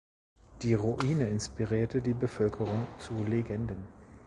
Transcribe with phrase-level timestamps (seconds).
[0.63, 3.85] Die Ruine inspirierte die Bevölkerung zu Legenden.